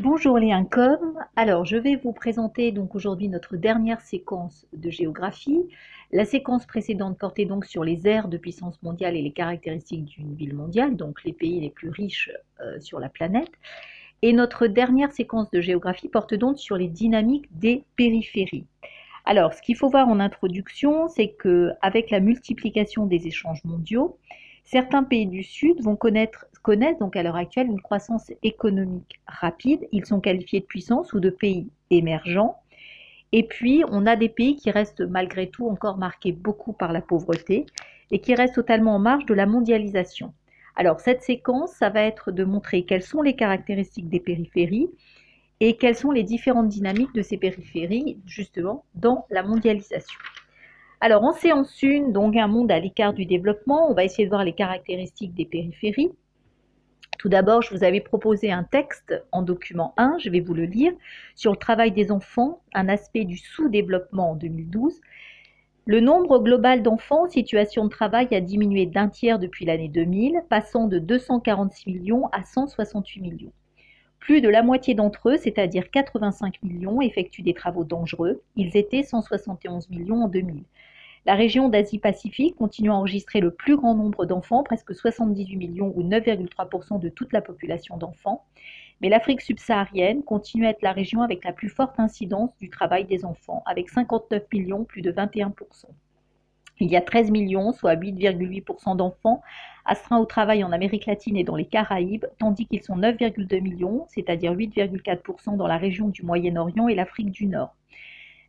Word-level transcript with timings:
Bonjour 0.00 0.38
les 0.38 0.52
incom. 0.52 1.18
Alors, 1.34 1.64
je 1.64 1.76
vais 1.76 1.96
vous 1.96 2.12
présenter 2.12 2.70
donc 2.70 2.94
aujourd'hui 2.94 3.28
notre 3.28 3.56
dernière 3.56 4.00
séquence 4.00 4.64
de 4.72 4.90
géographie. 4.90 5.64
La 6.12 6.24
séquence 6.24 6.66
précédente 6.66 7.18
portait 7.18 7.46
donc 7.46 7.64
sur 7.64 7.82
les 7.82 8.06
aires 8.06 8.28
de 8.28 8.36
puissance 8.36 8.80
mondiale 8.84 9.16
et 9.16 9.22
les 9.22 9.32
caractéristiques 9.32 10.04
d'une 10.04 10.36
ville 10.36 10.54
mondiale, 10.54 10.94
donc 10.94 11.24
les 11.24 11.32
pays 11.32 11.58
les 11.60 11.70
plus 11.70 11.90
riches 11.90 12.30
euh, 12.60 12.78
sur 12.78 13.00
la 13.00 13.08
planète. 13.08 13.50
Et 14.22 14.32
notre 14.32 14.68
dernière 14.68 15.10
séquence 15.10 15.50
de 15.50 15.60
géographie 15.60 16.08
porte 16.08 16.34
donc 16.34 16.60
sur 16.60 16.76
les 16.76 16.86
dynamiques 16.86 17.48
des 17.50 17.82
périphéries. 17.96 18.66
Alors, 19.24 19.52
ce 19.52 19.60
qu'il 19.60 19.74
faut 19.74 19.90
voir 19.90 20.06
en 20.06 20.20
introduction, 20.20 21.08
c'est 21.08 21.30
que 21.30 21.72
avec 21.82 22.10
la 22.10 22.20
multiplication 22.20 23.04
des 23.04 23.26
échanges 23.26 23.64
mondiaux, 23.64 24.16
Certains 24.70 25.02
pays 25.02 25.24
du 25.24 25.42
Sud 25.42 25.80
vont 25.80 25.96
connaître, 25.96 26.44
connaissent 26.68 26.98
donc 26.98 27.16
à 27.16 27.22
l'heure 27.22 27.36
actuelle 27.36 27.68
une 27.68 27.80
croissance 27.80 28.30
économique 28.42 29.22
rapide. 29.26 29.88
Ils 29.90 30.04
sont 30.04 30.20
qualifiés 30.20 30.60
de 30.60 30.66
puissance 30.66 31.14
ou 31.14 31.18
de 31.18 31.30
pays 31.30 31.70
émergents. 31.88 32.58
Et 33.32 33.42
puis, 33.42 33.84
on 33.90 34.04
a 34.04 34.16
des 34.16 34.28
pays 34.28 34.54
qui 34.54 34.70
restent 34.70 35.00
malgré 35.00 35.48
tout 35.48 35.66
encore 35.66 35.96
marqués 35.96 36.32
beaucoup 36.32 36.74
par 36.74 36.92
la 36.92 37.00
pauvreté 37.00 37.64
et 38.10 38.18
qui 38.18 38.34
restent 38.34 38.56
totalement 38.56 38.96
en 38.96 38.98
marge 38.98 39.24
de 39.24 39.32
la 39.32 39.46
mondialisation. 39.46 40.34
Alors, 40.76 41.00
cette 41.00 41.22
séquence, 41.22 41.72
ça 41.72 41.88
va 41.88 42.02
être 42.02 42.32
de 42.32 42.44
montrer 42.44 42.82
quelles 42.82 43.02
sont 43.02 43.22
les 43.22 43.34
caractéristiques 43.34 44.10
des 44.10 44.20
périphéries 44.20 44.90
et 45.60 45.78
quelles 45.78 45.96
sont 45.96 46.10
les 46.10 46.22
différentes 46.22 46.68
dynamiques 46.68 47.14
de 47.14 47.22
ces 47.22 47.38
périphéries, 47.38 48.18
justement, 48.26 48.84
dans 48.94 49.24
la 49.30 49.42
mondialisation. 49.42 50.20
Alors 51.00 51.24
en 51.24 51.32
séance 51.32 51.82
1, 51.82 52.10
donc 52.10 52.36
un 52.36 52.48
monde 52.48 52.70
à 52.70 52.78
l'écart 52.78 53.14
du 53.14 53.24
développement, 53.24 53.90
on 53.90 53.94
va 53.94 54.04
essayer 54.04 54.24
de 54.24 54.30
voir 54.30 54.44
les 54.44 54.52
caractéristiques 54.52 55.32
des 55.32 55.46
périphéries. 55.46 56.10
Tout 57.18 57.28
d'abord, 57.28 57.62
je 57.62 57.74
vous 57.74 57.82
avais 57.82 58.00
proposé 58.00 58.52
un 58.52 58.62
texte 58.62 59.12
en 59.32 59.42
document 59.42 59.92
1, 59.96 60.18
je 60.20 60.30
vais 60.30 60.38
vous 60.38 60.54
le 60.54 60.64
lire, 60.64 60.92
sur 61.34 61.50
le 61.50 61.56
travail 61.56 61.90
des 61.90 62.12
enfants, 62.12 62.62
un 62.74 62.88
aspect 62.88 63.24
du 63.24 63.36
sous-développement 63.36 64.30
en 64.30 64.36
2012. 64.36 65.00
Le 65.84 66.00
nombre 66.00 66.38
global 66.38 66.82
d'enfants 66.82 67.24
en 67.24 67.28
situation 67.28 67.84
de 67.84 67.90
travail 67.90 68.28
a 68.30 68.40
diminué 68.40 68.86
d'un 68.86 69.08
tiers 69.08 69.40
depuis 69.40 69.64
l'année 69.64 69.88
2000, 69.88 70.42
passant 70.48 70.86
de 70.86 71.00
246 71.00 71.90
millions 71.90 72.28
à 72.30 72.44
168 72.44 73.20
millions. 73.20 73.52
Plus 74.20 74.40
de 74.40 74.48
la 74.48 74.62
moitié 74.62 74.94
d'entre 74.94 75.30
eux, 75.30 75.38
c'est-à-dire 75.38 75.90
85 75.90 76.62
millions, 76.62 77.00
effectuent 77.00 77.42
des 77.42 77.54
travaux 77.54 77.84
dangereux. 77.84 78.42
Ils 78.54 78.76
étaient 78.76 79.02
171 79.02 79.90
millions 79.90 80.22
en 80.22 80.28
2000. 80.28 80.62
La 81.26 81.34
région 81.34 81.68
d'Asie-Pacifique 81.68 82.56
continue 82.56 82.90
à 82.90 82.94
enregistrer 82.94 83.40
le 83.40 83.50
plus 83.50 83.76
grand 83.76 83.94
nombre 83.94 84.24
d'enfants, 84.24 84.62
presque 84.62 84.94
78 84.94 85.56
millions 85.56 85.92
ou 85.96 86.02
9,3% 86.02 87.00
de 87.00 87.08
toute 87.08 87.32
la 87.32 87.42
population 87.42 87.96
d'enfants. 87.96 88.44
Mais 89.00 89.08
l'Afrique 89.08 89.40
subsaharienne 89.40 90.22
continue 90.22 90.66
à 90.66 90.70
être 90.70 90.82
la 90.82 90.92
région 90.92 91.22
avec 91.22 91.44
la 91.44 91.52
plus 91.52 91.68
forte 91.68 92.00
incidence 92.00 92.56
du 92.58 92.70
travail 92.70 93.04
des 93.04 93.24
enfants, 93.24 93.62
avec 93.66 93.90
59 93.90 94.44
millions, 94.52 94.84
plus 94.84 95.02
de 95.02 95.12
21%. 95.12 95.52
Il 96.80 96.90
y 96.90 96.96
a 96.96 97.00
13 97.00 97.30
millions, 97.30 97.72
soit 97.72 97.96
8,8% 97.96 98.96
d'enfants 98.96 99.42
astreints 99.84 100.18
au 100.18 100.26
travail 100.26 100.62
en 100.62 100.70
Amérique 100.70 101.06
latine 101.06 101.36
et 101.36 101.44
dans 101.44 101.56
les 101.56 101.64
Caraïbes, 101.64 102.26
tandis 102.38 102.66
qu'ils 102.66 102.82
sont 102.82 102.96
9,2 102.96 103.60
millions, 103.60 104.06
c'est-à-dire 104.08 104.52
8,4% 104.52 105.56
dans 105.56 105.66
la 105.66 105.78
région 105.78 106.08
du 106.08 106.22
Moyen-Orient 106.22 106.88
et 106.88 106.94
l'Afrique 106.94 107.30
du 107.30 107.46
Nord. 107.46 107.74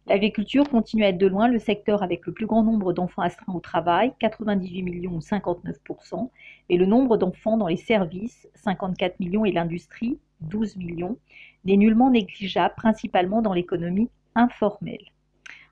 L'agriculture 0.10 0.68
continue 0.68 1.04
à 1.04 1.10
être 1.10 1.20
de 1.20 1.28
loin 1.28 1.48
le 1.48 1.60
secteur 1.60 2.02
avec 2.02 2.26
le 2.26 2.34
plus 2.34 2.48
grand 2.48 2.64
nombre 2.64 2.94
d'enfants 2.94 3.22
astreints 3.22 3.54
au 3.54 3.60
travail, 3.60 4.12
98 4.18 4.82
millions 4.82 5.12
ou 5.12 5.20
59%, 5.20 6.32
et 6.70 6.78
le 6.78 6.88
nombre 6.88 7.16
d'enfants 7.16 7.58
dans 7.58 7.68
les 7.68 7.78
services, 7.78 8.48
54 8.56 9.20
millions, 9.20 9.46
et 9.46 9.52
l'industrie, 9.52 10.18
12 10.42 10.78
millions, 10.78 11.20
n'est 11.64 11.78
nullement 11.78 12.10
négligeable, 12.10 12.74
principalement 12.76 13.44
dans 13.44 13.54
l'économie 13.54 14.10
informelle. 14.34 15.06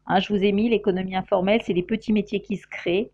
Hein, 0.05 0.19
je 0.19 0.31
vous 0.31 0.43
ai 0.43 0.51
mis 0.51 0.69
l'économie 0.69 1.15
informelle, 1.15 1.61
c'est 1.63 1.73
les 1.73 1.81
petits 1.81 2.13
métiers 2.13 2.41
qui 2.41 2.57
se 2.57 2.67
créent 2.67 3.09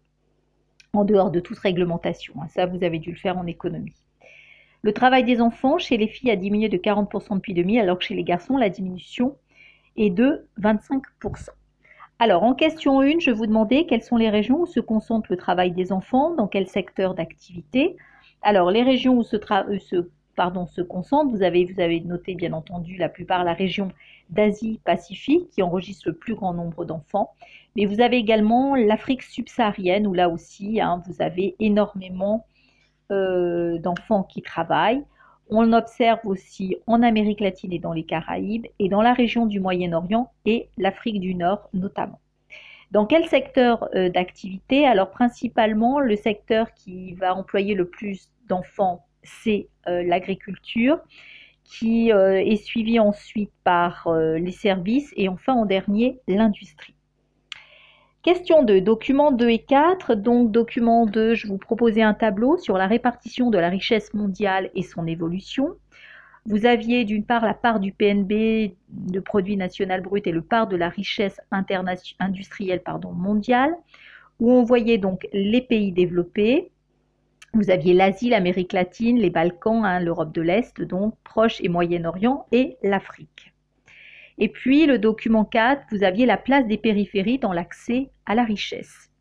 en 0.92 1.06
dehors 1.06 1.32
de 1.32 1.40
toute 1.40 1.58
réglementation. 1.58 2.34
Hein. 2.42 2.48
ça, 2.50 2.66
vous 2.66 2.84
avez 2.84 3.00
dû 3.00 3.12
le 3.12 3.18
faire 3.18 3.38
en 3.38 3.48
économie. 3.48 3.96
Le 4.82 4.92
travail 4.92 5.24
des 5.24 5.40
enfants 5.40 5.78
chez 5.78 5.96
les 5.96 6.10
filles 6.10 6.32
a 6.32 6.36
diminué 6.36 6.68
de 6.68 6.78
40% 6.78 7.36
depuis 7.36 7.54
2000, 7.54 7.80
alors 7.80 7.98
que 7.98 8.04
chez 8.04 8.14
les 8.14 8.26
garçons, 8.26 8.58
la 8.58 8.68
diminution 8.68 9.38
et 9.96 10.10
de 10.10 10.48
25%. 10.60 11.50
Alors, 12.20 12.44
en 12.44 12.54
question 12.54 13.02
1, 13.02 13.20
je 13.20 13.32
vous 13.32 13.48
demandais 13.48 13.86
quelles 13.86 14.04
sont 14.04 14.18
les 14.18 14.30
régions 14.30 14.62
où 14.62 14.66
se 14.66 14.80
concentre 14.80 15.28
le 15.30 15.38
travail 15.38 15.72
des 15.72 15.92
enfants, 15.92 16.34
dans 16.34 16.48
quel 16.48 16.68
secteur 16.68 17.16
d'activité. 17.16 17.98
Alors, 18.42 18.72
les 18.72 18.84
régions 18.84 19.18
où 19.18 19.24
se, 19.24 19.36
euh, 19.36 19.80
se, 19.80 21.44
avez, 21.44 21.66
vous 21.66 21.80
avez 21.80 22.02
noté 22.02 22.36
bien 22.36 22.54
entendu 22.54 22.98
la 22.98 23.10
plupart 23.10 23.44
la 23.44 23.54
région 23.54 23.90
d'Asie-Pacifique 24.30 25.50
qui 25.50 25.62
enregistre 25.62 26.10
le 26.10 26.16
plus 26.16 26.36
grand 26.36 26.54
nombre 26.54 26.86
d'enfants. 26.86 27.32
Mais 27.76 27.86
vous 27.86 28.02
avez 28.02 28.18
également 28.18 28.76
l'Afrique 28.76 29.24
subsaharienne 29.24 30.08
où 30.08 30.14
là 30.14 30.30
aussi, 30.30 30.80
hein, 30.80 31.02
vous 31.08 31.22
avez 31.22 31.56
énormément 31.60 32.46
euh, 33.12 33.80
d'enfants 33.80 34.24
qui 34.24 34.42
travaillent. 34.42 35.04
On 35.50 35.64
l'observe 35.64 36.20
aussi 36.26 36.78
en 36.88 37.04
Amérique 37.04 37.42
latine 37.42 37.74
et 37.74 37.80
dans 37.80 37.94
les 37.94 38.04
Caraïbes 38.04 38.66
et 38.80 38.90
dans 38.90 39.02
la 39.02 39.14
région 39.14 39.46
du 39.46 39.60
Moyen-Orient 39.60 40.32
et 40.46 40.68
l'Afrique 40.78 41.20
du 41.20 41.36
Nord 41.36 41.70
notamment. 41.74 42.20
Dans 42.92 43.08
quel 43.08 43.28
secteur 43.28 43.90
euh, 43.96 44.10
d'activité? 44.10 44.86
Alors 44.86 45.10
principalement 45.10 46.00
le 46.00 46.16
secteur 46.16 46.74
qui 46.76 47.14
va 47.14 47.36
employer 47.36 47.74
le 47.74 47.88
plus 47.88 48.30
d'enfants, 48.48 49.06
c'est 49.24 49.68
euh, 49.88 50.04
l'agriculture, 50.04 51.00
qui 51.64 52.12
euh, 52.12 52.40
est 52.40 52.64
suivi 52.64 53.00
ensuite 53.00 53.52
par 53.64 54.08
les 54.14 54.52
services 54.52 55.12
et 55.16 55.28
enfin 55.28 55.54
en 55.54 55.66
dernier 55.66 56.20
l'industrie. 56.28 56.93
Question 58.24 58.64
2, 58.64 58.80
documents 58.80 59.34
2 59.34 59.50
et 59.50 59.60
4. 59.60 60.16
Donc, 60.16 60.50
document 60.50 61.06
2, 61.06 61.36
je 61.36 61.46
vous 61.46 61.58
proposais 61.58 62.04
un 62.04 62.14
tableau 62.14 62.56
sur 62.58 62.78
la 62.78 62.88
répartition 62.88 63.50
de 63.50 63.58
la 63.58 63.68
richesse 63.68 64.14
mondiale 64.14 64.70
et 64.76 64.82
son 64.82 65.06
évolution. 65.08 65.76
Vous 66.46 66.66
aviez 66.66 67.04
d'une 67.04 67.26
part 67.26 67.44
la 67.46 67.54
part 67.54 67.82
du 67.82 67.92
PNB, 67.92 68.76
de 68.88 69.20
produit 69.20 69.58
national 69.58 70.00
brut, 70.00 70.26
et 70.26 70.32
le 70.32 70.42
part 70.42 70.68
de 70.68 70.78
la 70.78 70.88
richesse 70.88 71.42
industrielle 72.18 72.82
pardon, 72.82 73.12
mondiale, 73.12 73.76
où 74.40 74.54
on 74.54 74.64
voyait 74.64 74.98
donc 74.98 75.28
les 75.34 75.62
pays 75.62 75.92
développés. 75.92 76.72
Vous 77.54 77.72
aviez 77.72 77.94
l'Asie, 77.94 78.30
l'Amérique 78.30 78.72
latine, 78.72 79.20
les 79.20 79.32
Balkans, 79.32 79.84
hein, 79.84 80.00
l'Europe 80.00 80.34
de 80.34 80.42
l'Est, 80.42 80.82
donc 80.82 81.14
Proche 81.26 81.60
et 81.60 81.68
Moyen-Orient, 81.68 82.46
et 82.54 82.78
l'Afrique. 82.84 83.53
Et 84.38 84.50
puis 84.50 84.86
le 84.86 84.98
document 84.98 85.46
4, 85.46 85.84
vous 85.92 86.04
aviez 86.04 86.26
la 86.26 86.38
place 86.38 86.68
des 86.68 86.78
périphéries 86.78 87.40
dans 87.40 87.54
l'accès 87.54 88.10
à 88.26 88.36
la 88.36 88.44
richesse. 88.44 89.12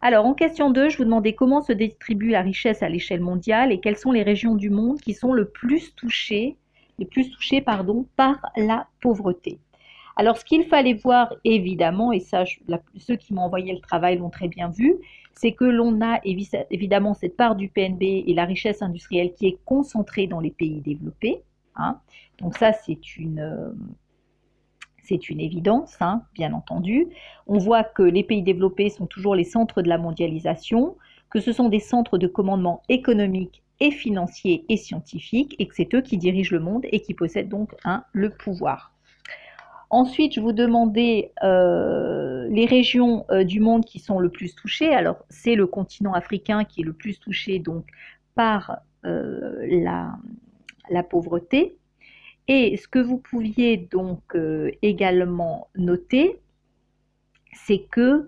Alors 0.00 0.26
en 0.26 0.34
question 0.34 0.70
2, 0.70 0.90
je 0.90 0.98
vous 0.98 1.04
demandais 1.04 1.34
comment 1.34 1.62
se 1.62 1.72
distribue 1.72 2.30
la 2.30 2.42
richesse 2.42 2.82
à 2.82 2.88
l'échelle 2.88 3.20
mondiale 3.20 3.72
et 3.72 3.80
quelles 3.80 3.96
sont 3.96 4.12
les 4.12 4.22
régions 4.22 4.54
du 4.54 4.70
monde 4.70 5.00
qui 5.00 5.14
sont 5.14 5.32
le 5.32 5.48
plus 5.48 5.94
touchées, 5.94 6.56
les 6.98 7.06
plus 7.06 7.30
touchées 7.30 7.60
pardon, 7.60 8.06
par 8.16 8.38
la 8.56 8.86
pauvreté. 9.00 9.58
Alors 10.16 10.36
ce 10.36 10.44
qu'il 10.44 10.64
fallait 10.64 10.94
voir 10.94 11.34
évidemment, 11.44 12.12
et 12.12 12.20
ça 12.20 12.44
ceux 12.98 13.16
qui 13.16 13.34
m'ont 13.34 13.42
envoyé 13.42 13.72
le 13.72 13.80
travail 13.80 14.18
l'ont 14.18 14.30
très 14.30 14.48
bien 14.48 14.68
vu, 14.68 14.94
c'est 15.32 15.52
que 15.52 15.64
l'on 15.64 16.00
a 16.00 16.20
évidemment 16.24 17.14
cette 17.14 17.36
part 17.36 17.56
du 17.56 17.68
PNB 17.68 18.02
et 18.26 18.34
la 18.34 18.44
richesse 18.44 18.82
industrielle 18.82 19.32
qui 19.34 19.46
est 19.46 19.58
concentrée 19.64 20.26
dans 20.26 20.40
les 20.40 20.50
pays 20.50 20.80
développés. 20.80 21.42
Hein. 21.76 21.98
Donc 22.38 22.56
ça 22.56 22.72
c'est 22.72 23.16
une, 23.16 23.40
euh, 23.40 23.70
c'est 25.04 25.28
une 25.28 25.40
évidence, 25.40 25.96
hein, 26.00 26.22
bien 26.34 26.52
entendu. 26.52 27.08
On 27.46 27.58
voit 27.58 27.84
que 27.84 28.02
les 28.02 28.24
pays 28.24 28.42
développés 28.42 28.90
sont 28.90 29.06
toujours 29.06 29.34
les 29.34 29.44
centres 29.44 29.82
de 29.82 29.88
la 29.88 29.98
mondialisation, 29.98 30.96
que 31.30 31.40
ce 31.40 31.52
sont 31.52 31.68
des 31.68 31.80
centres 31.80 32.18
de 32.18 32.26
commandement 32.26 32.82
économique 32.88 33.62
et 33.80 33.90
financier 33.90 34.64
et 34.68 34.76
scientifique, 34.76 35.56
et 35.58 35.66
que 35.66 35.74
c'est 35.74 35.94
eux 35.94 36.00
qui 36.00 36.16
dirigent 36.16 36.54
le 36.54 36.60
monde 36.60 36.86
et 36.90 37.00
qui 37.00 37.12
possèdent 37.12 37.48
donc 37.48 37.74
le 38.12 38.30
pouvoir. 38.30 38.92
Ensuite, 39.90 40.34
je 40.34 40.40
vous 40.40 40.52
demandais 40.52 41.32
euh, 41.42 42.48
les 42.48 42.66
régions 42.66 43.26
euh, 43.30 43.44
du 43.44 43.60
monde 43.60 43.84
qui 43.84 43.98
sont 43.98 44.18
le 44.18 44.28
plus 44.28 44.54
touchées. 44.54 44.92
Alors, 44.92 45.18
c'est 45.28 45.54
le 45.54 45.66
continent 45.66 46.14
africain 46.14 46.64
qui 46.64 46.80
est 46.80 46.84
le 46.84 46.92
plus 46.92 47.20
touché 47.20 47.58
donc 47.58 47.84
par 48.34 48.78
euh, 49.04 49.66
la 50.90 51.02
pauvreté. 51.02 51.76
Et 52.48 52.76
ce 52.76 52.88
que 52.88 52.98
vous 52.98 53.18
pouviez 53.18 53.76
donc 53.76 54.20
euh, 54.34 54.70
également 54.82 55.68
noter, 55.76 56.40
c'est 57.52 57.86
que 57.90 58.26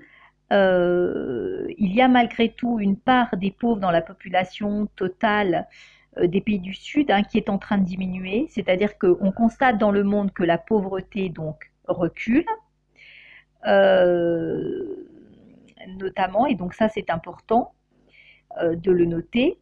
euh, 0.52 1.66
il 1.76 1.92
y 1.94 2.00
a 2.00 2.08
malgré 2.08 2.50
tout 2.50 2.78
une 2.80 2.96
part 2.96 3.36
des 3.36 3.50
pauvres 3.50 3.80
dans 3.80 3.90
la 3.90 4.00
population 4.00 4.86
totale 4.96 5.66
euh, 6.18 6.28
des 6.28 6.40
pays 6.40 6.60
du 6.60 6.72
Sud 6.72 7.10
hein, 7.10 7.24
qui 7.24 7.36
est 7.36 7.50
en 7.50 7.58
train 7.58 7.78
de 7.78 7.84
diminuer, 7.84 8.46
c'est-à-dire 8.48 8.96
qu'on 8.98 9.32
constate 9.32 9.76
dans 9.76 9.90
le 9.90 10.04
monde 10.04 10.32
que 10.32 10.44
la 10.44 10.56
pauvreté 10.56 11.28
donc 11.28 11.70
recule, 11.86 12.46
notamment, 15.98 16.46
et 16.46 16.54
donc 16.54 16.72
ça 16.74 16.88
c'est 16.88 17.10
important 17.10 17.74
de 18.60 18.90
le 18.92 19.04
noter 19.04 19.58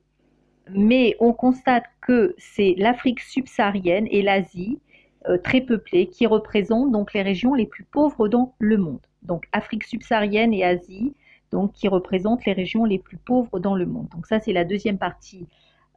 mais 0.70 1.16
on 1.20 1.32
constate 1.32 1.84
que 2.00 2.34
c'est 2.38 2.74
l'Afrique 2.78 3.20
subsaharienne 3.20 4.06
et 4.10 4.22
l'Asie 4.22 4.80
euh, 5.28 5.38
très 5.38 5.60
peuplées 5.60 6.08
qui 6.08 6.26
représentent 6.26 6.92
donc 6.92 7.14
les 7.14 7.22
régions 7.22 7.54
les 7.54 7.66
plus 7.66 7.84
pauvres 7.84 8.28
dans 8.28 8.54
le 8.58 8.76
monde. 8.76 9.00
Donc 9.22 9.48
Afrique 9.52 9.84
subsaharienne 9.84 10.52
et 10.52 10.64
Asie, 10.64 11.14
donc 11.50 11.72
qui 11.72 11.88
représentent 11.88 12.44
les 12.44 12.52
régions 12.52 12.84
les 12.84 12.98
plus 12.98 13.16
pauvres 13.16 13.58
dans 13.58 13.74
le 13.74 13.86
monde. 13.86 14.08
Donc 14.08 14.26
ça 14.26 14.40
c'est 14.40 14.52
la 14.52 14.64
deuxième 14.64 14.98
partie 14.98 15.46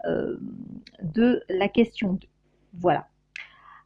euh, 0.05 0.37
de 1.01 1.43
la 1.49 1.67
question 1.67 2.13
2. 2.13 2.27
Voilà. 2.73 3.07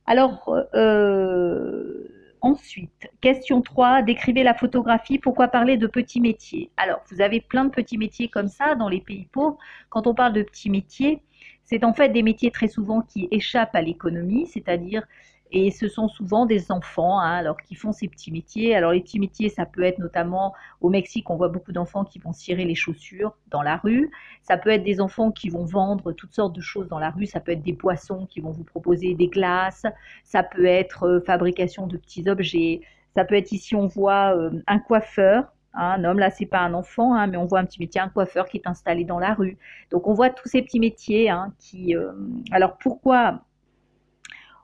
Alors 0.06 0.56
euh, 0.76 2.08
ensuite, 2.42 3.10
question 3.22 3.62
3, 3.62 4.02
décrivez 4.02 4.44
la 4.44 4.54
photographie, 4.54 5.20
pourquoi 5.20 5.48
parler 5.48 5.78
de 5.78 5.88
petits 5.88 6.22
métiers? 6.22 6.72
Alors 6.78 7.02
vous 7.12 7.22
avez 7.22 7.42
plein 7.42 7.66
de 7.66 7.72
petits 7.72 7.98
métiers 7.98 8.28
comme 8.28 8.48
ça 8.48 8.76
dans 8.76 8.90
les 8.90 9.02
pays 9.02 9.28
pauvres. 9.32 9.58
Quand 9.90 10.08
on 10.08 10.14
parle 10.14 10.34
de 10.34 10.44
petits 10.44 10.70
métiers, 10.70 11.22
c'est 11.64 11.84
en 11.84 11.94
fait 11.94 12.10
des 12.10 12.24
métiers 12.24 12.52
très 12.52 12.68
souvent 12.68 13.02
qui 13.02 13.28
échappent 13.32 13.76
à 13.76 13.82
l'économie, 13.82 14.48
c'est-à-dire 14.48 15.04
et 15.52 15.70
ce 15.72 15.88
sont 15.88 16.08
souvent 16.08 16.46
des 16.46 16.72
enfants 16.72 17.20
hein, 17.20 17.32
alors 17.32 17.58
qui 17.62 17.76
font 17.76 17.92
ces 17.92 18.08
petits 18.08 18.32
métiers. 18.32 18.76
Alors 18.76 18.92
les 18.92 19.02
petits 19.02 19.20
métiers, 19.20 19.50
ça 19.50 19.66
peut 19.66 19.84
être 19.84 20.00
notamment 20.00 20.54
au 20.80 20.90
Mexique, 20.90 21.30
on 21.30 21.36
voit 21.36 21.50
beaucoup 21.50 21.72
d'enfants 21.72 22.06
qui 22.06 22.20
vont 22.20 22.32
cirer 22.32 22.64
les 22.64 22.76
chaussures 22.76 23.36
dans 23.50 23.62
la 23.62 23.78
rue. 23.78 24.12
Ça 24.44 24.58
peut 24.58 24.70
être 24.70 24.84
des 24.84 25.02
enfants 25.02 25.32
qui 25.32 25.50
vont 25.50 25.66
vendre 25.66 26.14
toutes 26.14 26.34
sortes 26.34 26.56
de 26.56 26.62
choses 26.62 26.88
dans 26.88 27.00
la 27.00 27.10
rue. 27.10 27.26
Ça 27.26 27.40
peut 27.40 27.52
être 27.52 27.64
des 27.64 27.74
poissons 27.74 28.26
qui 28.28 28.40
vont 28.40 28.52
vous 28.52 28.64
proposer 28.64 29.14
des 29.14 29.28
glaces. 29.28 29.86
Ça 30.24 30.44
peut 30.44 30.66
être 30.66 31.04
euh, 31.04 31.22
fabrication 31.22 31.88
de 31.88 31.98
petits 31.98 32.30
objets. 32.30 32.82
Ça 33.16 33.26
peut 33.26 33.36
être 33.36 33.52
ici 33.52 33.76
on 33.76 33.88
voit 33.88 34.36
euh, 34.36 34.52
un 34.68 34.80
coiffeur. 34.80 35.52
Hein, 35.74 35.96
un 35.98 36.04
homme, 36.04 36.20
là, 36.20 36.30
c'est 36.30 36.46
pas 36.46 36.60
un 36.60 36.74
enfant, 36.74 37.14
hein, 37.16 37.28
mais 37.28 37.38
on 37.38 37.46
voit 37.46 37.60
un 37.60 37.66
petit 37.66 37.80
métier, 37.80 38.02
un 38.02 38.10
coiffeur 38.10 38.48
qui 38.48 38.58
est 38.58 38.68
installé 38.68 39.06
dans 39.06 39.20
la 39.20 39.34
rue. 39.34 39.58
Donc, 39.90 40.08
on 40.08 40.14
voit 40.14 40.30
tous 40.30 40.50
ces 40.50 40.62
petits 40.62 40.80
métiers 40.80 41.32
qui. 41.60 41.96
Euh, 41.96 42.12
alors, 42.52 42.78
pourquoi 42.78 43.42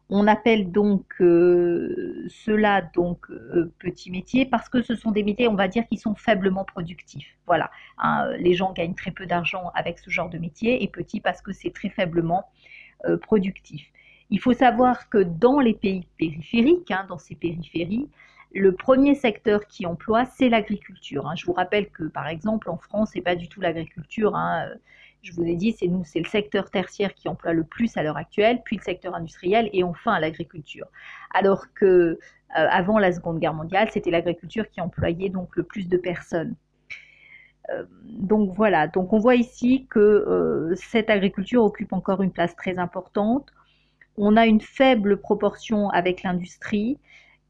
on 0.09 0.27
appelle 0.27 0.71
donc 0.71 1.05
euh, 1.19 2.25
cela 2.29 2.81
donc 2.81 3.29
euh, 3.29 3.73
petits 3.79 4.09
métiers 4.09 4.45
parce 4.45 4.69
que 4.69 4.81
ce 4.81 4.95
sont 4.95 5.11
des 5.11 5.23
métiers, 5.23 5.47
on 5.47 5.55
va 5.55 5.67
dire, 5.67 5.85
qui 5.87 5.97
sont 5.97 6.15
faiblement 6.15 6.63
productifs. 6.63 7.35
Voilà, 7.45 7.69
hein, 7.97 8.29
les 8.39 8.53
gens 8.53 8.71
gagnent 8.71 8.95
très 8.95 9.11
peu 9.11 9.25
d'argent 9.25 9.71
avec 9.75 9.99
ce 9.99 10.09
genre 10.09 10.29
de 10.29 10.37
métier 10.37 10.83
et 10.83 10.87
petit 10.87 11.19
parce 11.19 11.41
que 11.41 11.51
c'est 11.51 11.71
très 11.71 11.89
faiblement 11.89 12.45
euh, 13.05 13.17
productif. 13.17 13.85
Il 14.29 14.39
faut 14.39 14.53
savoir 14.53 15.09
que 15.09 15.19
dans 15.19 15.59
les 15.59 15.73
pays 15.73 16.07
périphériques, 16.17 16.91
hein, 16.91 17.05
dans 17.09 17.17
ces 17.17 17.35
périphéries, 17.35 18.09
le 18.53 18.71
premier 18.73 19.13
secteur 19.13 19.67
qui 19.67 19.85
emploie, 19.85 20.25
c'est 20.25 20.49
l'agriculture. 20.49 21.27
Hein. 21.27 21.35
Je 21.35 21.45
vous 21.45 21.53
rappelle 21.53 21.89
que, 21.89 22.05
par 22.05 22.27
exemple, 22.27 22.69
en 22.69 22.77
France, 22.77 23.11
c'est 23.13 23.21
pas 23.21 23.35
du 23.35 23.49
tout 23.49 23.61
l'agriculture. 23.61 24.35
Je 25.21 25.33
vous 25.33 25.43
ai 25.43 25.55
dit, 25.55 25.73
c'est 25.73 25.87
nous, 25.87 26.03
c'est 26.05 26.19
le 26.19 26.27
secteur 26.27 26.69
tertiaire 26.69 27.13
qui 27.13 27.27
emploie 27.27 27.53
le 27.53 27.63
plus 27.63 27.97
à 27.97 28.03
l'heure 28.03 28.17
actuelle, 28.17 28.61
puis 28.63 28.77
le 28.77 28.83
secteur 28.83 29.15
industriel 29.15 29.69
et 29.73 29.83
enfin 29.83 30.19
l'agriculture. 30.19 30.87
Alors 31.33 31.73
que 31.73 31.85
euh, 31.85 32.17
avant 32.51 32.97
la 32.97 33.11
Seconde 33.11 33.39
Guerre 33.39 33.53
mondiale, 33.53 33.89
c'était 33.91 34.11
l'agriculture 34.11 34.69
qui 34.69 34.79
employait 34.79 35.29
donc 35.29 35.55
le 35.55 35.63
plus 35.63 35.87
de 35.87 35.97
personnes. 35.97 36.55
Euh, 37.69 37.83
donc 38.05 38.55
voilà, 38.55 38.87
donc 38.87 39.11
on 39.11 39.19
voit 39.19 39.35
ici 39.35 39.87
que 39.89 39.99
euh, 39.99 40.73
cette 40.75 41.09
agriculture 41.09 41.63
occupe 41.63 41.91
encore 41.91 42.21
une 42.21 42.31
place 42.31 42.55
très 42.55 42.79
importante. 42.79 43.51
On 44.17 44.37
a 44.37 44.45
une 44.45 44.61
faible 44.61 45.17
proportion 45.19 45.89
avec 45.89 46.23
l'industrie 46.23 46.97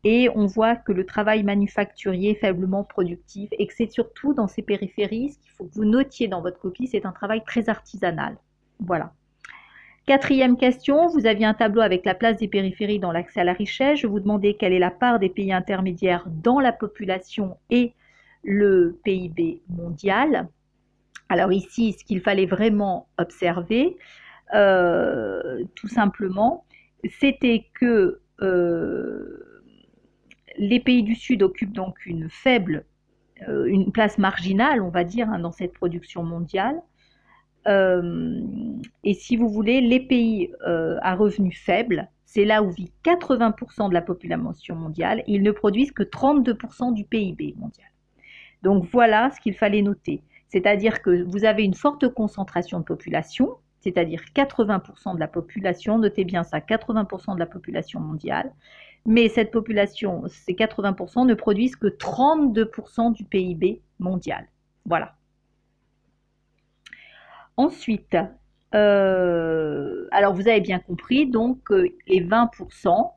et 0.03 0.29
on 0.35 0.45
voit 0.45 0.75
que 0.75 0.91
le 0.91 1.05
travail 1.05 1.43
manufacturier 1.43 2.31
est 2.31 2.39
faiblement 2.39 2.83
productif 2.83 3.49
et 3.51 3.67
que 3.67 3.73
c'est 3.73 3.91
surtout 3.91 4.33
dans 4.33 4.47
ces 4.47 4.61
périphéries, 4.61 5.31
ce 5.31 5.39
qu'il 5.39 5.51
faut 5.51 5.65
que 5.65 5.73
vous 5.73 5.85
notiez 5.85 6.27
dans 6.27 6.41
votre 6.41 6.59
copie, 6.59 6.87
c'est 6.87 7.05
un 7.05 7.11
travail 7.11 7.43
très 7.43 7.69
artisanal. 7.69 8.37
Voilà. 8.79 9.13
Quatrième 10.05 10.55
question, 10.55 11.07
vous 11.07 11.25
aviez 11.25 11.45
un 11.45 11.53
tableau 11.53 11.81
avec 11.81 12.05
la 12.05 12.15
place 12.15 12.37
des 12.37 12.47
périphéries 12.47 12.99
dans 12.99 13.11
l'accès 13.11 13.41
à 13.41 13.43
la 13.43 13.51
richesse. 13.51 13.99
Je 13.99 14.07
vous 14.07 14.21
demandais 14.21 14.53
quelle 14.53 14.71
est 14.71 14.79
la 14.79 14.91
part 14.91 15.19
des 15.19 15.27
pays 15.27 15.51
intermédiaires 15.51 16.23
dans 16.27 16.61
la 16.61 16.71
population 16.71 17.57
et 17.69 17.91
le 18.43 18.97
PIB 19.03 19.61
mondial. 19.67 20.47
Alors 21.27 21.51
ici, 21.51 21.91
ce 21.91 22.05
qu'il 22.05 22.21
fallait 22.21 22.45
vraiment 22.45 23.09
observer, 23.17 23.97
euh, 24.55 25.65
tout 25.75 25.89
simplement, 25.89 26.63
c'était 27.19 27.65
que 27.73 28.21
euh, 28.41 29.46
les 30.57 30.79
pays 30.79 31.03
du 31.03 31.15
Sud 31.15 31.43
occupent 31.43 31.73
donc 31.73 32.05
une 32.05 32.29
faible, 32.29 32.85
euh, 33.47 33.65
une 33.65 33.91
place 33.91 34.17
marginale, 34.17 34.81
on 34.81 34.89
va 34.89 35.03
dire, 35.03 35.29
hein, 35.29 35.39
dans 35.39 35.51
cette 35.51 35.73
production 35.73 36.23
mondiale. 36.23 36.81
Euh, 37.67 38.41
et 39.03 39.13
si 39.13 39.35
vous 39.35 39.49
voulez, 39.49 39.81
les 39.81 39.99
pays 39.99 40.51
euh, 40.65 40.97
à 41.01 41.15
revenus 41.15 41.59
faibles, 41.59 42.09
c'est 42.25 42.45
là 42.45 42.63
où 42.63 42.71
vit 42.71 42.91
80% 43.03 43.89
de 43.89 43.93
la 43.93 44.01
population 44.01 44.75
mondiale, 44.75 45.23
ils 45.27 45.43
ne 45.43 45.51
produisent 45.51 45.91
que 45.91 46.03
32% 46.03 46.93
du 46.93 47.03
PIB 47.03 47.55
mondial. 47.57 47.87
Donc 48.63 48.85
voilà 48.91 49.31
ce 49.31 49.39
qu'il 49.39 49.53
fallait 49.53 49.81
noter. 49.81 50.21
C'est-à-dire 50.49 51.01
que 51.01 51.23
vous 51.23 51.45
avez 51.45 51.63
une 51.63 51.73
forte 51.73 52.07
concentration 52.09 52.79
de 52.79 52.85
population, 52.85 53.55
c'est-à-dire 53.81 54.21
80% 54.35 55.15
de 55.15 55.19
la 55.19 55.27
population, 55.27 55.99
notez 55.99 56.25
bien 56.25 56.43
ça, 56.43 56.59
80% 56.59 57.35
de 57.35 57.39
la 57.39 57.45
population 57.45 57.99
mondiale, 57.99 58.51
mais 59.07 59.29
cette 59.29 59.51
population, 59.51 60.23
ces 60.27 60.53
80%, 60.53 61.25
ne 61.25 61.33
produisent 61.33 61.77
que 61.77 61.87
32% 61.87 63.13
du 63.13 63.23
PIB 63.23 63.81
mondial. 63.99 64.45
Voilà. 64.85 65.15
Ensuite, 67.55 68.17
euh, 68.75 70.07
alors 70.11 70.33
vous 70.33 70.49
avez 70.49 70.59
bien 70.59 70.79
compris, 70.79 71.25
donc 71.25 71.69
les 72.05 72.21
20% 72.21 73.13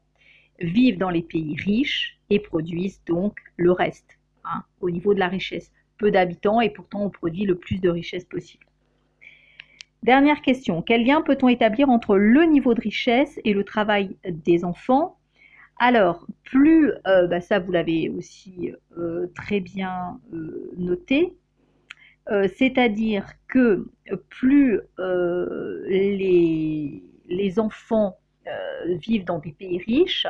vivent 0.60 0.98
dans 0.98 1.10
les 1.10 1.22
pays 1.22 1.56
riches 1.56 2.20
et 2.30 2.38
produisent 2.38 3.02
donc 3.04 3.36
le 3.56 3.72
reste 3.72 4.16
hein, 4.44 4.62
au 4.80 4.90
niveau 4.90 5.12
de 5.12 5.18
la 5.18 5.28
richesse. 5.28 5.72
Peu 5.98 6.12
d'habitants 6.12 6.60
et 6.60 6.70
pourtant 6.70 7.02
on 7.02 7.10
produit 7.10 7.46
le 7.46 7.56
plus 7.56 7.80
de 7.80 7.90
richesse 7.90 8.24
possible. 8.24 8.64
Dernière 10.04 10.40
question, 10.40 10.82
quel 10.82 11.04
lien 11.04 11.20
peut-on 11.20 11.48
établir 11.48 11.90
entre 11.90 12.16
le 12.16 12.44
niveau 12.44 12.74
de 12.74 12.80
richesse 12.80 13.40
et 13.44 13.52
le 13.52 13.64
travail 13.64 14.16
des 14.24 14.64
enfants 14.64 15.19
alors, 15.82 16.26
plus, 16.44 16.92
euh, 17.06 17.26
bah, 17.26 17.40
ça 17.40 17.58
vous 17.58 17.72
l'avez 17.72 18.10
aussi 18.10 18.70
euh, 18.98 19.28
très 19.34 19.60
bien 19.60 20.20
euh, 20.32 20.70
noté, 20.76 21.36
c'est-à-dire 22.56 23.26
que 23.48 23.88
plus 24.28 24.78
les, 25.88 27.02
enfants 27.58 28.18
vivent 28.86 29.24
dans 29.24 29.40
des 29.40 29.50
pays 29.50 29.78
riches, 29.78 30.28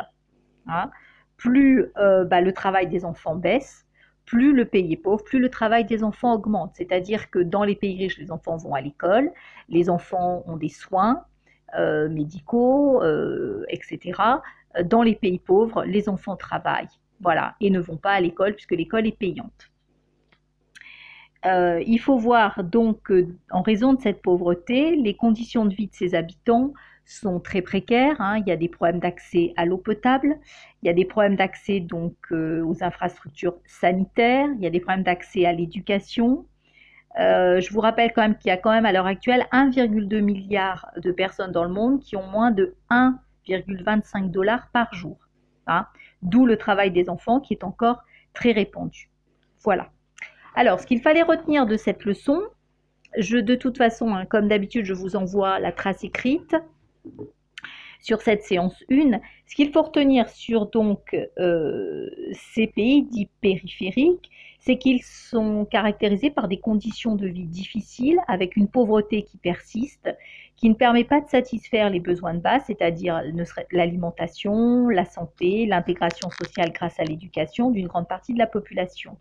hein, 0.66 0.90
plus 1.36 1.92
bah, 1.96 2.40
le 2.40 2.52
travail 2.52 2.88
des 2.88 3.04
enfants 3.04 3.36
baisse, 3.36 3.86
plus 4.24 4.54
le 4.54 4.64
pays 4.64 4.94
est 4.94 4.96
pauvre, 4.96 5.22
plus 5.22 5.40
le 5.40 5.50
travail 5.50 5.84
des 5.84 6.02
enfants 6.02 6.32
augmente. 6.32 6.72
C'est-à-dire 6.74 7.28
que 7.28 7.38
dans 7.38 7.64
les 7.64 7.74
pays 7.74 7.98
riches, 7.98 8.16
les 8.16 8.32
enfants 8.32 8.56
vont 8.56 8.74
à 8.74 8.80
l'école, 8.80 9.30
les 9.68 9.90
enfants 9.90 10.42
ont 10.46 10.56
des 10.56 10.70
soins 10.70 11.26
médicaux, 12.08 13.02
etc 13.68 14.12
dans 14.84 15.02
les 15.02 15.14
pays 15.14 15.38
pauvres, 15.38 15.84
les 15.84 16.08
enfants 16.08 16.36
travaillent, 16.36 16.88
voilà, 17.20 17.54
et 17.60 17.70
ne 17.70 17.80
vont 17.80 17.96
pas 17.96 18.12
à 18.12 18.20
l'école 18.20 18.54
puisque 18.54 18.72
l'école 18.72 19.06
est 19.06 19.16
payante. 19.16 19.70
Euh, 21.46 21.82
il 21.86 21.98
faut 21.98 22.18
voir 22.18 22.62
donc 22.62 23.02
que, 23.02 23.28
en 23.50 23.62
raison 23.62 23.94
de 23.94 24.00
cette 24.00 24.20
pauvreté, 24.20 24.94
les 24.96 25.14
conditions 25.14 25.64
de 25.64 25.74
vie 25.74 25.86
de 25.86 25.94
ces 25.94 26.14
habitants 26.14 26.74
sont 27.06 27.40
très 27.40 27.62
précaires. 27.62 28.20
Hein. 28.20 28.38
Il 28.38 28.48
y 28.48 28.52
a 28.52 28.56
des 28.56 28.68
problèmes 28.68 29.00
d'accès 29.00 29.54
à 29.56 29.64
l'eau 29.64 29.78
potable, 29.78 30.38
il 30.82 30.86
y 30.86 30.90
a 30.90 30.92
des 30.92 31.06
problèmes 31.06 31.36
d'accès 31.36 31.80
donc 31.80 32.14
euh, 32.30 32.62
aux 32.62 32.84
infrastructures 32.84 33.56
sanitaires, 33.66 34.48
il 34.56 34.62
y 34.62 34.66
a 34.66 34.70
des 34.70 34.80
problèmes 34.80 35.02
d'accès 35.02 35.46
à 35.46 35.52
l'éducation. 35.52 36.46
Euh, 37.20 37.60
je 37.60 37.72
vous 37.72 37.80
rappelle 37.80 38.12
quand 38.12 38.22
même 38.22 38.36
qu'il 38.36 38.48
y 38.48 38.52
a 38.52 38.56
quand 38.56 38.70
même 38.70 38.86
à 38.86 38.92
l'heure 38.92 39.06
actuelle 39.06 39.46
1,2 39.52 40.20
milliard 40.20 40.90
de 40.96 41.12
personnes 41.12 41.52
dans 41.52 41.64
le 41.64 41.70
monde 41.70 42.00
qui 42.00 42.16
ont 42.16 42.26
moins 42.26 42.50
de 42.50 42.74
1 42.88 43.18
1,25 43.48 44.30
dollars 44.30 44.68
par 44.72 44.92
jour. 44.94 45.18
Hein. 45.66 45.86
D'où 46.22 46.46
le 46.46 46.56
travail 46.56 46.90
des 46.90 47.08
enfants 47.08 47.40
qui 47.40 47.54
est 47.54 47.64
encore 47.64 48.02
très 48.34 48.52
répandu. 48.52 49.10
Voilà. 49.62 49.90
Alors, 50.54 50.80
ce 50.80 50.86
qu'il 50.86 51.00
fallait 51.00 51.22
retenir 51.22 51.66
de 51.66 51.76
cette 51.76 52.04
leçon, 52.04 52.40
je, 53.16 53.38
de 53.38 53.54
toute 53.54 53.78
façon, 53.78 54.14
hein, 54.14 54.26
comme 54.26 54.48
d'habitude, 54.48 54.84
je 54.84 54.94
vous 54.94 55.16
envoie 55.16 55.58
la 55.58 55.72
trace 55.72 56.04
écrite 56.04 56.54
sur 58.00 58.22
cette 58.22 58.42
séance 58.42 58.84
1. 58.90 59.20
Ce 59.46 59.54
qu'il 59.54 59.72
faut 59.72 59.82
retenir 59.82 60.28
sur 60.28 60.66
donc 60.66 61.16
euh, 61.38 62.08
ces 62.32 62.66
pays 62.66 63.04
dits 63.04 63.28
périphériques, 63.40 64.30
c'est 64.60 64.76
qu'ils 64.76 65.02
sont 65.02 65.64
caractérisés 65.64 66.30
par 66.30 66.46
des 66.46 66.58
conditions 66.58 67.16
de 67.16 67.26
vie 67.26 67.46
difficiles, 67.46 68.18
avec 68.28 68.56
une 68.56 68.68
pauvreté 68.68 69.22
qui 69.22 69.38
persiste, 69.38 70.14
qui 70.56 70.68
ne 70.68 70.74
permet 70.74 71.04
pas 71.04 71.22
de 71.22 71.28
satisfaire 71.28 71.88
les 71.88 72.00
besoins 72.00 72.34
de 72.34 72.40
base, 72.40 72.62
c'est-à-dire 72.66 73.22
l'alimentation, 73.72 74.88
la 74.88 75.06
santé, 75.06 75.64
l'intégration 75.64 76.28
sociale 76.30 76.72
grâce 76.72 77.00
à 77.00 77.04
l'éducation 77.04 77.70
d'une 77.70 77.88
grande 77.88 78.06
partie 78.06 78.34
de 78.34 78.38
la 78.38 78.46
population. 78.46 79.16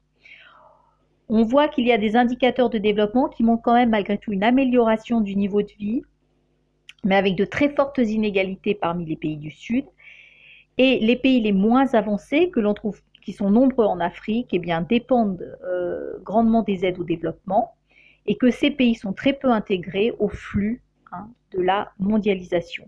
On 1.29 1.43
voit 1.43 1.69
qu'il 1.69 1.88
y 1.88 1.93
a 1.93 1.98
des 1.98 2.17
indicateurs 2.17 2.69
de 2.69 2.77
développement 2.77 3.29
qui 3.29 3.43
montrent 3.43 3.63
quand 3.63 3.75
même 3.75 3.91
malgré 3.91 4.17
tout 4.17 4.34
une 4.34 4.43
amélioration 4.43 5.22
du 5.22 5.38
niveau 5.38 5.62
de 5.62 5.72
vie, 5.79 6.01
mais 7.05 7.15
avec 7.15 7.36
de 7.36 7.46
très 7.46 7.69
fortes 7.69 8.00
inégalités 8.00 8.75
parmi 8.75 9.05
les 9.05 9.15
pays 9.15 9.38
du 9.38 9.51
Sud. 9.51 9.86
Et 10.77 11.00
les 11.00 11.17
pays 11.17 11.41
les 11.41 11.51
moins 11.51 11.93
avancés 11.93 12.50
que 12.50 12.62
l'on 12.62 12.74
trouve, 12.74 13.01
qui 13.22 13.34
sont 13.34 13.50
nombreux 13.50 13.86
en 13.86 14.00
Afrique, 14.00 14.50
eh 14.54 14.60
bien, 14.60 14.82
dépendent 14.82 15.58
euh, 15.64 16.18
grandement 16.24 16.64
des 16.64 16.86
aides 16.86 17.00
au 17.00 17.04
développement 17.04 17.76
et 18.26 18.36
que 18.36 18.52
ces 18.52 18.72
pays 18.72 18.96
sont 18.96 19.14
très 19.14 19.34
peu 19.34 19.50
intégrés 19.50 20.14
au 20.20 20.30
flux 20.30 20.82
hein, 21.12 21.30
de 21.52 21.62
la 21.62 21.92
mondialisation. 22.00 22.88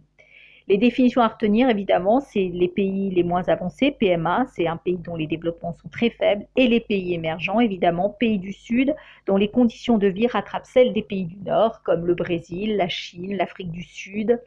Les 0.67 0.77
définitions 0.77 1.21
à 1.21 1.27
retenir, 1.27 1.69
évidemment, 1.69 2.21
c'est 2.21 2.49
les 2.53 2.67
pays 2.67 3.09
les 3.09 3.23
moins 3.23 3.43
avancés, 3.49 3.91
PMA, 3.91 4.45
c'est 4.53 4.67
un 4.67 4.77
pays 4.77 4.97
dont 4.97 5.15
les 5.15 5.27
développements 5.27 5.73
sont 5.73 5.89
très 5.89 6.11
faibles, 6.11 6.45
et 6.55 6.67
les 6.67 6.79
pays 6.79 7.13
émergents, 7.13 7.59
évidemment, 7.59 8.09
pays 8.09 8.39
du 8.39 8.53
Sud, 8.53 8.95
dont 9.25 9.37
les 9.37 9.49
conditions 9.49 9.97
de 9.97 10.07
vie 10.07 10.27
rattrapent 10.27 10.67
celles 10.67 10.93
des 10.93 11.01
pays 11.01 11.25
du 11.25 11.37
Nord, 11.37 11.81
comme 11.83 12.05
le 12.05 12.15
Brésil, 12.15 12.77
la 12.77 12.87
Chine, 12.87 13.35
l'Afrique 13.35 13.71
du 13.71 13.83
Sud, 13.83 14.39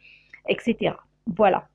etc. 0.48 0.94
Voilà. 1.26 1.68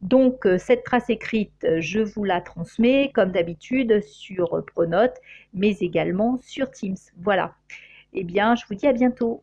Donc, 0.00 0.46
euh, 0.46 0.58
cette 0.58 0.84
trace 0.84 1.10
écrite, 1.10 1.66
je 1.80 2.00
vous 2.00 2.24
la 2.24 2.40
transmets, 2.40 3.10
comme 3.14 3.32
d'habitude, 3.32 4.00
sur 4.02 4.64
Pronote, 4.66 5.16
mais 5.54 5.76
également 5.80 6.38
sur 6.42 6.70
Teams. 6.70 6.96
Voilà. 7.20 7.54
Eh 8.12 8.24
bien, 8.24 8.54
je 8.54 8.64
vous 8.68 8.74
dis 8.74 8.86
à 8.86 8.92
bientôt. 8.92 9.42